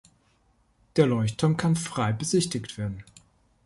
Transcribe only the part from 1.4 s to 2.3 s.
kann frei